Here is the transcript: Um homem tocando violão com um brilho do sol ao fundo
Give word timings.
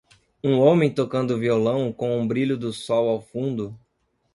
Um 0.43 0.57
homem 0.59 0.91
tocando 0.91 1.37
violão 1.37 1.93
com 1.93 2.19
um 2.19 2.27
brilho 2.27 2.57
do 2.57 2.73
sol 2.73 3.07
ao 3.07 3.21
fundo 3.21 3.77